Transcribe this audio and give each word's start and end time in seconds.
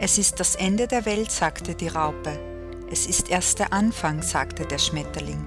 Es 0.00 0.18
ist 0.18 0.40
das 0.40 0.56
Ende 0.56 0.88
der 0.88 1.06
Welt, 1.06 1.30
sagte 1.30 1.76
die 1.76 1.86
Raupe. 1.86 2.38
Es 2.90 3.06
ist 3.06 3.30
erst 3.30 3.60
der 3.60 3.72
Anfang, 3.72 4.22
sagte 4.22 4.66
der 4.66 4.78
Schmetterling. 4.78 5.46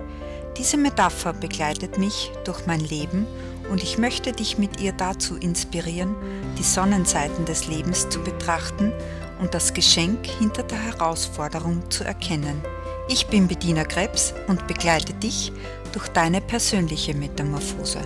Diese 0.58 0.78
Metapher 0.78 1.34
begleitet 1.34 1.98
mich 1.98 2.32
durch 2.46 2.66
mein 2.66 2.80
Leben 2.80 3.28
und 3.70 3.84
ich 3.84 3.98
möchte 3.98 4.32
dich 4.32 4.58
mit 4.58 4.80
ihr 4.80 4.94
dazu 4.94 5.36
inspirieren, 5.36 6.16
die 6.58 6.64
Sonnenseiten 6.64 7.44
des 7.44 7.68
Lebens 7.68 8.08
zu 8.10 8.24
betrachten 8.24 8.94
und 9.40 9.54
das 9.54 9.74
Geschenk 9.74 10.26
hinter 10.26 10.64
der 10.64 10.82
Herausforderung 10.82 11.92
zu 11.92 12.06
erkennen. 12.06 12.64
Ich 13.10 13.28
bin 13.28 13.48
Bediener 13.48 13.86
Krebs 13.86 14.34
und 14.48 14.66
begleite 14.66 15.14
dich 15.14 15.52
durch 15.92 16.08
deine 16.08 16.40
persönliche 16.40 17.14
Metamorphose. 17.14 18.00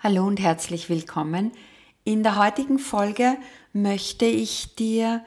Hallo 0.00 0.26
und 0.26 0.40
herzlich 0.40 0.90
willkommen. 0.90 1.52
In 2.04 2.22
der 2.22 2.36
heutigen 2.36 2.78
Folge 2.78 3.38
möchte 3.72 4.26
ich 4.26 4.74
dir 4.74 5.24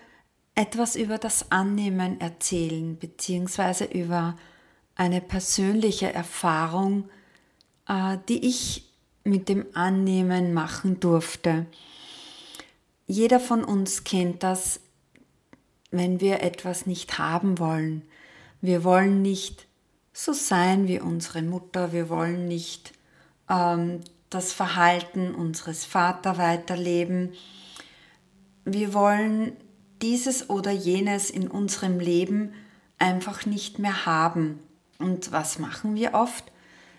etwas 0.53 0.95
über 0.95 1.17
das 1.17 1.51
Annehmen 1.51 2.21
erzählen, 2.21 2.97
beziehungsweise 2.99 3.85
über 3.85 4.37
eine 4.95 5.19
persönliche 5.19 6.13
Erfahrung, 6.13 7.09
äh, 7.87 8.17
die 8.29 8.45
ich 8.45 8.91
mit 9.23 9.49
dem 9.49 9.65
Annehmen 9.73 10.53
machen 10.53 10.99
durfte. 10.99 11.65
Jeder 13.07 13.39
von 13.39 13.63
uns 13.63 14.03
kennt 14.03 14.43
das, 14.43 14.79
wenn 15.89 16.19
wir 16.19 16.41
etwas 16.43 16.85
nicht 16.85 17.17
haben 17.17 17.57
wollen. 17.57 18.03
Wir 18.61 18.83
wollen 18.83 19.23
nicht 19.23 19.65
so 20.13 20.31
sein 20.31 20.87
wie 20.87 20.99
unsere 20.99 21.41
Mutter, 21.41 21.91
wir 21.91 22.09
wollen 22.09 22.47
nicht 22.47 22.93
ähm, 23.49 24.01
das 24.29 24.53
Verhalten 24.53 25.33
unseres 25.33 25.85
Vaters 25.85 26.37
weiterleben. 26.37 27.33
Wir 28.65 28.93
wollen 28.93 29.53
dieses 30.01 30.49
oder 30.49 30.71
jenes 30.71 31.29
in 31.29 31.47
unserem 31.47 31.99
Leben 31.99 32.53
einfach 32.99 33.45
nicht 33.45 33.79
mehr 33.79 34.05
haben. 34.05 34.59
Und 34.99 35.31
was 35.31 35.59
machen 35.59 35.95
wir 35.95 36.13
oft? 36.13 36.51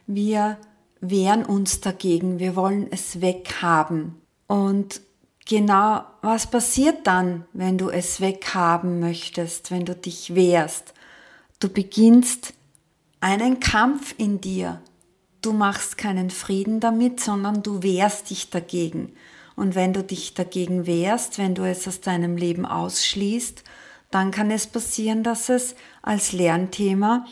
Wir 0.06 0.56
wehren 1.00 1.44
uns 1.44 1.80
dagegen, 1.80 2.38
wir 2.38 2.56
wollen 2.56 2.88
es 2.90 3.20
weghaben. 3.20 4.20
Und 4.46 5.00
genau, 5.46 6.02
was 6.22 6.50
passiert 6.50 7.06
dann, 7.06 7.44
wenn 7.52 7.78
du 7.78 7.90
es 7.90 8.20
weghaben 8.20 9.00
möchtest, 9.00 9.70
wenn 9.70 9.84
du 9.84 9.94
dich 9.94 10.34
wehrst? 10.34 10.94
Du 11.60 11.68
beginnst 11.68 12.54
einen 13.20 13.60
Kampf 13.60 14.14
in 14.16 14.40
dir, 14.40 14.80
du 15.42 15.52
machst 15.52 15.98
keinen 15.98 16.30
Frieden 16.30 16.80
damit, 16.80 17.20
sondern 17.20 17.62
du 17.62 17.82
wehrst 17.82 18.30
dich 18.30 18.50
dagegen. 18.50 19.12
Und 19.56 19.74
wenn 19.74 19.92
du 19.92 20.04
dich 20.04 20.34
dagegen 20.34 20.86
wehrst, 20.86 21.38
wenn 21.38 21.54
du 21.54 21.64
es 21.64 21.86
aus 21.88 22.00
deinem 22.00 22.36
Leben 22.36 22.64
ausschließt, 22.64 23.64
dann 24.10 24.30
kann 24.30 24.50
es 24.50 24.66
passieren, 24.66 25.22
dass 25.22 25.48
es 25.48 25.74
als 26.02 26.32
Lernthema 26.32 27.26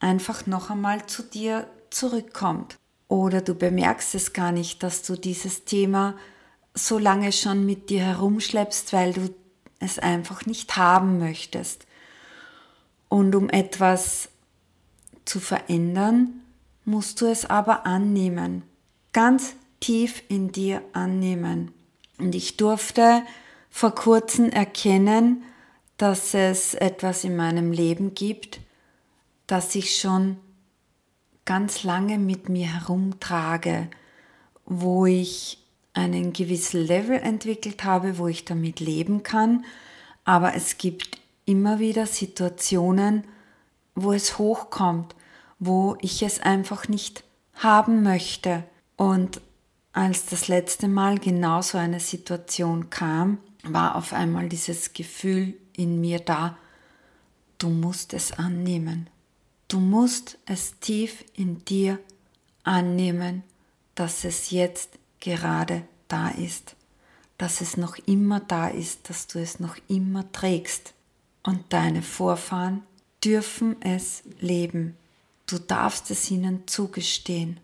einfach 0.00 0.46
noch 0.46 0.70
einmal 0.70 1.06
zu 1.06 1.22
dir 1.22 1.66
zurückkommt. 1.90 2.76
Oder 3.08 3.40
du 3.40 3.54
bemerkst 3.54 4.14
es 4.14 4.32
gar 4.32 4.52
nicht, 4.52 4.82
dass 4.82 5.02
du 5.02 5.16
dieses 5.16 5.64
Thema 5.64 6.14
so 6.74 6.98
lange 6.98 7.32
schon 7.32 7.64
mit 7.64 7.90
dir 7.90 8.02
herumschleppst, 8.02 8.92
weil 8.92 9.12
du 9.12 9.34
es 9.80 9.98
einfach 9.98 10.46
nicht 10.46 10.76
haben 10.76 11.18
möchtest. 11.18 11.86
Und 13.08 13.34
um 13.34 13.48
etwas 13.48 14.28
zu 15.24 15.40
verändern, 15.40 16.40
musst 16.88 17.20
du 17.20 17.26
es 17.26 17.44
aber 17.44 17.84
annehmen, 17.84 18.62
ganz 19.12 19.54
tief 19.78 20.22
in 20.28 20.52
dir 20.52 20.80
annehmen. 20.94 21.70
Und 22.18 22.34
ich 22.34 22.56
durfte 22.56 23.22
vor 23.68 23.94
kurzem 23.94 24.48
erkennen, 24.48 25.44
dass 25.98 26.32
es 26.32 26.72
etwas 26.72 27.24
in 27.24 27.36
meinem 27.36 27.72
Leben 27.72 28.14
gibt, 28.14 28.60
das 29.46 29.74
ich 29.74 30.00
schon 30.00 30.38
ganz 31.44 31.84
lange 31.84 32.18
mit 32.18 32.48
mir 32.48 32.72
herumtrage, 32.72 33.90
wo 34.64 35.04
ich 35.04 35.62
einen 35.92 36.32
gewissen 36.32 36.86
Level 36.86 37.18
entwickelt 37.18 37.84
habe, 37.84 38.16
wo 38.16 38.28
ich 38.28 38.46
damit 38.46 38.80
leben 38.80 39.22
kann, 39.22 39.64
aber 40.24 40.54
es 40.54 40.78
gibt 40.78 41.18
immer 41.44 41.80
wieder 41.80 42.06
Situationen, 42.06 43.24
wo 43.94 44.12
es 44.12 44.38
hochkommt 44.38 45.14
wo 45.58 45.96
ich 46.00 46.22
es 46.22 46.40
einfach 46.40 46.88
nicht 46.88 47.24
haben 47.54 48.02
möchte. 48.02 48.64
Und 48.96 49.40
als 49.92 50.26
das 50.26 50.48
letzte 50.48 50.88
Mal 50.88 51.18
genau 51.18 51.62
so 51.62 51.78
eine 51.78 52.00
Situation 52.00 52.90
kam, 52.90 53.38
war 53.64 53.96
auf 53.96 54.12
einmal 54.12 54.48
dieses 54.48 54.92
Gefühl 54.92 55.54
in 55.76 56.00
mir 56.00 56.20
da, 56.20 56.56
du 57.58 57.68
musst 57.68 58.14
es 58.14 58.32
annehmen. 58.32 59.08
Du 59.66 59.80
musst 59.80 60.38
es 60.46 60.78
tief 60.80 61.24
in 61.34 61.64
dir 61.64 61.98
annehmen, 62.62 63.42
dass 63.94 64.24
es 64.24 64.50
jetzt 64.50 64.98
gerade 65.20 65.82
da 66.06 66.28
ist, 66.28 66.76
dass 67.36 67.60
es 67.60 67.76
noch 67.76 67.98
immer 68.06 68.40
da 68.40 68.68
ist, 68.68 69.10
dass 69.10 69.26
du 69.26 69.38
es 69.40 69.60
noch 69.60 69.76
immer 69.88 70.30
trägst. 70.32 70.94
Und 71.42 71.72
deine 71.72 72.02
Vorfahren 72.02 72.82
dürfen 73.24 73.76
es 73.80 74.22
leben. 74.40 74.96
Du 75.48 75.58
darfst 75.58 76.10
es 76.10 76.30
ihnen 76.30 76.68
zugestehen 76.68 77.58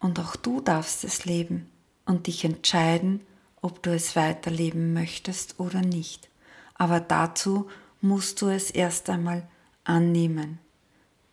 und 0.00 0.20
auch 0.20 0.36
du 0.36 0.60
darfst 0.60 1.02
es 1.02 1.24
leben 1.24 1.66
und 2.04 2.26
dich 2.26 2.44
entscheiden, 2.44 3.22
ob 3.62 3.82
du 3.82 3.94
es 3.94 4.16
weiterleben 4.16 4.92
möchtest 4.92 5.58
oder 5.58 5.80
nicht. 5.80 6.28
Aber 6.74 7.00
dazu 7.00 7.70
musst 8.02 8.42
du 8.42 8.48
es 8.48 8.70
erst 8.70 9.08
einmal 9.08 9.48
annehmen, 9.84 10.58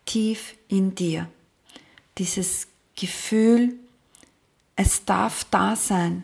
tief 0.06 0.54
in 0.68 0.94
dir. 0.94 1.28
Dieses 2.16 2.68
Gefühl, 2.96 3.74
es 4.76 5.04
darf 5.04 5.44
da 5.50 5.76
sein, 5.76 6.22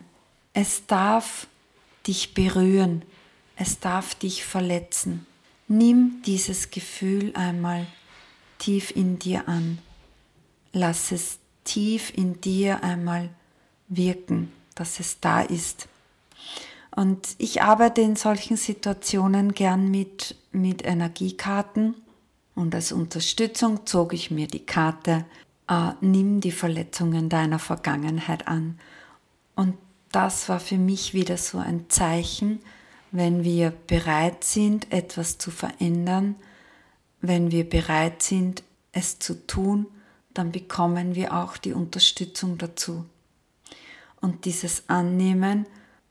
es 0.53 0.87
darf 0.87 1.45
dich 2.07 2.33
berühren, 2.33 3.03
es 3.55 3.79
darf 3.79 4.15
dich 4.15 4.43
verletzen. 4.43 5.27
Nimm 5.67 6.23
dieses 6.25 6.71
Gefühl 6.71 7.35
einmal 7.35 7.85
tief 8.57 8.95
in 8.95 9.19
dir 9.19 9.47
an. 9.47 9.79
Lass 10.73 11.11
es 11.11 11.39
tief 11.63 12.11
in 12.15 12.39
dir 12.41 12.83
einmal 12.83 13.29
wirken, 13.87 14.51
dass 14.75 14.99
es 14.99 15.19
da 15.19 15.41
ist. 15.41 15.87
Und 16.95 17.35
ich 17.37 17.61
arbeite 17.61 18.01
in 18.01 18.15
solchen 18.15 18.57
Situationen 18.57 19.53
gern 19.53 19.91
mit, 19.91 20.35
mit 20.51 20.85
Energiekarten 20.85 21.95
und 22.55 22.73
als 22.73 22.91
Unterstützung 22.91 23.85
zog 23.85 24.13
ich 24.13 24.31
mir 24.31 24.47
die 24.47 24.65
Karte, 24.65 25.25
äh, 25.69 25.91
nimm 26.01 26.41
die 26.41 26.51
Verletzungen 26.51 27.29
deiner 27.29 27.59
Vergangenheit 27.59 28.47
an. 28.47 28.79
Und 29.55 29.75
das 30.11 30.49
war 30.49 30.59
für 30.59 30.79
mich 30.79 31.13
wieder 31.13 31.37
so 31.37 31.59
ein 31.59 31.85
Zeichen, 31.89 32.59
wenn 33.11 33.43
wir 33.43 33.71
bereit 33.85 34.43
sind, 34.43 34.91
etwas 34.91 35.37
zu 35.37 35.51
verändern, 35.51 36.35
wenn 37.21 37.51
wir 37.51 37.69
bereit 37.69 38.21
sind, 38.21 38.63
es 38.91 39.19
zu 39.19 39.47
tun, 39.47 39.87
dann 40.33 40.51
bekommen 40.51 41.15
wir 41.15 41.33
auch 41.33 41.57
die 41.57 41.73
Unterstützung 41.73 42.57
dazu. 42.57 43.05
Und 44.21 44.45
dieses 44.45 44.87
Annehmen, 44.87 45.65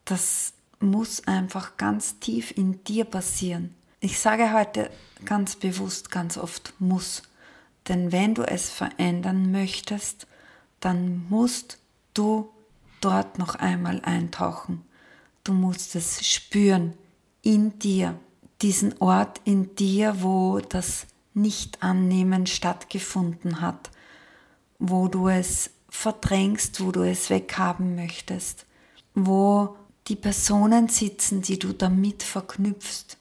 das 0.05 0.53
muss 0.81 1.27
einfach 1.27 1.77
ganz 1.77 2.19
tief 2.19 2.57
in 2.57 2.83
dir 2.85 3.05
passieren. 3.05 3.75
Ich 4.01 4.19
sage 4.19 4.53
heute 4.53 4.91
ganz 5.25 5.57
bewusst, 5.57 6.11
ganz 6.11 6.37
oft 6.37 6.75
muss. 6.79 7.23
Denn 7.89 8.13
wenn 8.13 8.35
du 8.35 8.43
es 8.43 8.71
verändern 8.71 9.51
möchtest, 9.51 10.27
dann 10.81 11.27
musst 11.29 11.79
du 12.15 12.51
dort 13.01 13.39
noch 13.39 13.55
einmal 13.55 14.01
eintauchen. 14.03 14.85
Du 15.45 15.53
musst 15.53 15.95
es 15.95 16.27
spüren 16.27 16.95
in 17.43 17.79
dir 17.79 18.19
diesen 18.63 19.01
Ort 19.01 19.41
in 19.45 19.75
dir, 19.75 20.23
wo 20.23 20.61
das 20.61 21.07
Nicht-Annehmen 21.35 22.47
stattgefunden 22.47 23.61
hat, 23.61 23.91
wo 24.79 25.09
du 25.09 25.29
es 25.29 25.71
verdrängst, 25.89 26.81
wo 26.81 26.93
du 26.93 27.03
es 27.03 27.31
weghaben 27.31 27.95
möchtest, 27.95 28.67
wo 29.15 29.77
die 30.09 30.17
Personen 30.17 30.89
sitzen, 30.89 31.43
die 31.43 31.59
du 31.59 31.73
damit 31.73 32.23
verknüpfst 32.23 33.19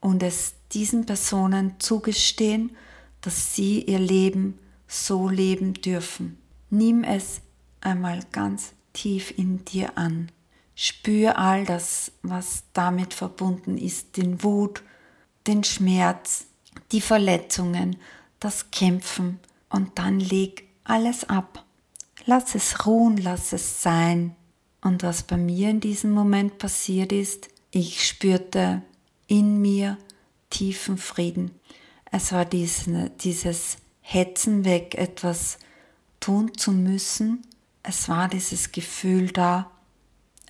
und 0.00 0.22
es 0.22 0.54
diesen 0.72 1.06
Personen 1.06 1.74
zugestehen, 1.78 2.76
dass 3.20 3.54
sie 3.54 3.82
ihr 3.82 3.98
Leben 3.98 4.58
so 4.86 5.28
leben 5.28 5.74
dürfen. 5.74 6.38
Nimm 6.70 7.04
es 7.04 7.40
einmal 7.80 8.20
ganz 8.32 8.72
tief 8.92 9.36
in 9.36 9.64
dir 9.64 9.96
an. 9.96 10.30
Spür 10.80 11.36
all 11.38 11.64
das, 11.64 12.12
was 12.22 12.62
damit 12.72 13.12
verbunden 13.12 13.76
ist, 13.78 14.16
den 14.16 14.44
Wut, 14.44 14.84
den 15.48 15.64
Schmerz, 15.64 16.46
die 16.92 17.00
Verletzungen, 17.00 17.96
das 18.38 18.70
Kämpfen 18.70 19.40
und 19.70 19.98
dann 19.98 20.20
leg 20.20 20.68
alles 20.84 21.28
ab. 21.28 21.64
Lass 22.26 22.54
es 22.54 22.86
ruhen, 22.86 23.16
lass 23.16 23.52
es 23.52 23.82
sein. 23.82 24.36
Und 24.80 25.02
was 25.02 25.24
bei 25.24 25.36
mir 25.36 25.68
in 25.68 25.80
diesem 25.80 26.12
Moment 26.12 26.58
passiert 26.58 27.10
ist, 27.10 27.48
ich 27.72 28.06
spürte 28.06 28.82
in 29.26 29.60
mir 29.60 29.98
tiefen 30.48 30.96
Frieden. 30.96 31.50
Es 32.12 32.30
war 32.30 32.44
diesen, 32.44 33.10
dieses 33.18 33.78
Hetzen 34.00 34.64
weg, 34.64 34.94
etwas 34.94 35.58
tun 36.20 36.56
zu 36.56 36.70
müssen. 36.70 37.42
Es 37.82 38.08
war 38.08 38.28
dieses 38.28 38.70
Gefühl 38.70 39.32
da, 39.32 39.72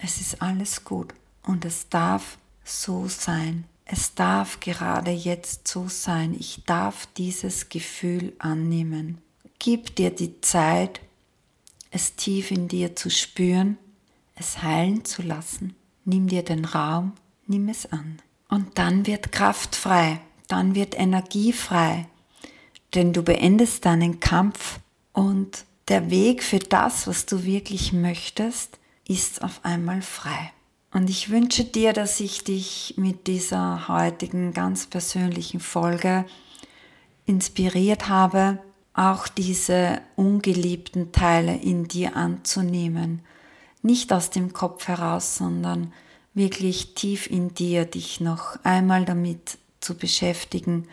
es 0.01 0.21
ist 0.21 0.41
alles 0.41 0.85
gut 0.85 1.15
und 1.43 1.65
es 1.65 1.89
darf 1.89 2.39
so 2.65 3.09
sein. 3.09 3.65
Es 3.85 4.15
darf 4.15 4.61
gerade 4.61 5.11
jetzt 5.11 5.67
so 5.67 5.89
sein. 5.89 6.37
Ich 6.39 6.63
darf 6.67 7.07
dieses 7.17 7.69
Gefühl 7.69 8.35
annehmen. 8.39 9.19
Gib 9.59 9.97
dir 9.97 10.11
die 10.11 10.41
Zeit, 10.41 11.01
es 11.91 12.15
tief 12.15 12.51
in 12.51 12.69
dir 12.69 12.95
zu 12.95 13.11
spüren, 13.11 13.79
es 14.35 14.63
heilen 14.63 15.05
zu 15.05 15.23
lassen. 15.23 15.75
Nimm 16.05 16.29
dir 16.29 16.43
den 16.43 16.65
Raum, 16.65 17.13
nimm 17.47 17.69
es 17.69 17.91
an. 17.91 18.19
Und 18.49 18.79
dann 18.79 19.07
wird 19.07 19.33
Kraft 19.33 19.75
frei, 19.75 20.21
dann 20.47 20.75
wird 20.75 20.99
Energie 20.99 21.53
frei, 21.53 22.07
denn 22.95 23.13
du 23.13 23.23
beendest 23.23 23.85
deinen 23.85 24.21
Kampf 24.21 24.81
und 25.13 25.65
der 25.89 26.11
Weg 26.11 26.43
für 26.43 26.59
das, 26.59 27.07
was 27.07 27.27
du 27.27 27.45
wirklich 27.45 27.93
möchtest, 27.93 28.78
ist 29.09 29.43
auf 29.43 29.65
einmal 29.65 30.03
frei. 30.03 30.53
Und 30.93 31.11
ich 31.11 31.31
wünsche 31.31 31.65
dir, 31.65 31.93
dass 31.93 32.21
ich 32.21 32.45
dich 32.45 32.95
mit 32.97 33.27
dieser 33.27 33.89
heutigen 33.89 34.55
ganz 34.55 34.87
persönlichen 34.87 35.61
Folge 35.61 36.25
inspiriert 37.27 38.09
habe, 38.09 38.59
auch 38.95 39.29
diese 39.29 40.01
ungeliebten 40.17 41.13
Teile 41.13 41.57
in 41.57 41.89
dir 41.89 42.17
anzunehmen. 42.17 43.23
Nicht 43.83 44.13
aus 44.13 44.31
dem 44.31 44.53
Kopf 44.53 44.89
heraus, 44.89 45.37
sondern 45.37 45.93
wirklich 46.35 46.95
tief 46.95 47.29
in 47.29 47.55
dir 47.55 47.85
dich 47.85 48.21
noch 48.21 48.63
einmal 48.65 49.05
damit 49.05 49.59
zu 49.81 49.97
beschäftigen 49.97 50.89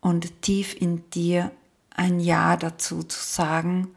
und 0.00 0.42
tief 0.42 0.74
in 0.78 1.08
dir 1.10 1.50
ein 1.90 2.20
Ja 2.20 2.56
dazu 2.56 3.02
zu 3.04 3.20
sagen, 3.20 3.94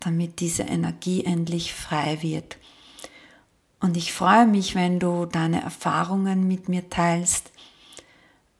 damit 0.00 0.40
diese 0.40 0.62
Energie 0.62 1.24
endlich 1.24 1.74
frei 1.74 2.22
wird. 2.22 2.56
Und 3.80 3.96
ich 3.96 4.12
freue 4.12 4.46
mich, 4.46 4.74
wenn 4.74 4.98
du 4.98 5.26
deine 5.26 5.62
Erfahrungen 5.62 6.48
mit 6.48 6.68
mir 6.68 6.90
teilst 6.90 7.52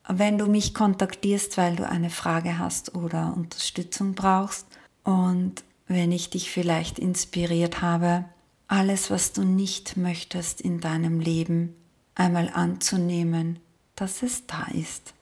wenn 0.09 0.39
du 0.39 0.47
mich 0.47 0.73
kontaktierst, 0.73 1.59
weil 1.59 1.77
du 1.77 1.87
eine 1.87 2.11
Frage 2.11 2.59
hast 2.59 2.95
oder 2.95 3.35
Unterstützung 3.37 4.15
brauchst 4.15 4.67
und 5.05 5.63
wenn 5.87 6.13
ich 6.13 6.31
dich 6.31 6.51
vielleicht 6.51 6.99
inspiriert 6.99 7.83
habe, 7.83 8.25
alles, 8.67 9.11
was 9.11 9.33
du 9.33 9.45
nicht 9.45 9.97
möchtest 9.97 10.61
in 10.61 10.81
deinem 10.81 11.21
Leben, 11.21 11.75
einmal 12.15 12.51
anzunehmen, 12.53 13.61
dass 13.97 14.23
es 14.23 14.47
da 14.47 14.67
ist. 14.73 15.15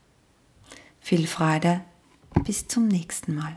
Viel 1.01 1.27
Freude, 1.27 1.81
bis 2.45 2.67
zum 2.67 2.89
nächsten 2.89 3.35
Mal. 3.35 3.57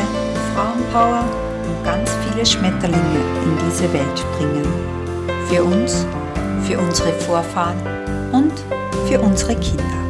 Frauenpower 0.54 1.24
und 1.66 1.84
ganz 1.84 2.10
viele 2.24 2.44
Schmetterlinge 2.44 3.20
in 3.44 3.58
diese 3.66 3.90
Welt 3.92 4.24
bringen. 4.36 4.66
Für 5.48 5.64
uns, 5.64 6.06
für 6.64 6.78
unsere 6.78 7.12
Vorfahren 7.12 7.78
und 8.32 8.52
für 9.08 9.20
unsere 9.20 9.54
Kinder. 9.56 10.05